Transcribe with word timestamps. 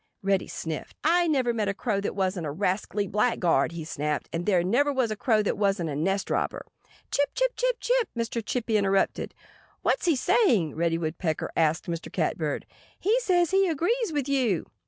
Reddy 0.23 0.47
sniffed. 0.47 0.97
"I 1.03 1.27
never 1.27 1.53
saw 1.53 1.69
a 1.69 1.75
Crow 1.75 2.01
that 2.01 2.15
wasn't 2.15 2.47
a 2.47 2.51
rascally 2.51 3.05
blackguard," 3.05 3.73
he 3.73 3.83
snapped. 3.85 4.29
"There 4.31 4.63
never 4.63 4.91
was 4.91 5.11
a 5.11 5.15
Crow 5.15 5.43
that 5.43 5.59
wasn't 5.59 5.91
a 5.91 5.95
nest 5.95 6.31
robber." 6.31 6.65
"Chip, 7.11 7.29
chip, 7.35 7.51
chip, 7.55 7.75
chip!" 7.79 8.09
Mr. 8.17 8.43
Chippy 8.43 8.77
interrupted. 8.77 9.35
"What's 9.83 10.05
he 10.07 10.15
saying?" 10.15 10.73
Reddy 10.73 10.97
Woodpecker 10.97 11.51
asked 11.55 11.85
Mr. 11.85 12.11
Catbird. 12.11 12.65
"He 12.99 13.19
says 13.19 13.51
he 13.51 13.67
agrees 13.67 14.11
with 14.11 14.27
you." 14.27 14.65